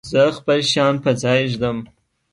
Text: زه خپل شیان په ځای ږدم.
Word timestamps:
زه 0.11 0.21
خپل 0.37 0.59
شیان 0.71 0.95
په 1.03 1.11
ځای 1.21 1.41
ږدم. 1.51 1.77